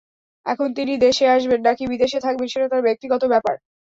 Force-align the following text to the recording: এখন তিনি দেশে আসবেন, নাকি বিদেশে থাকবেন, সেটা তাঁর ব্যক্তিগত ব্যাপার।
এখন 0.45 0.67
তিনি 0.77 0.93
দেশে 1.05 1.25
আসবেন, 1.27 1.59
নাকি 1.67 1.83
বিদেশে 1.87 2.19
থাকবেন, 2.25 2.47
সেটা 2.47 2.67
তাঁর 2.71 2.85
ব্যক্তিগত 2.87 3.23
ব্যাপার। 3.33 3.55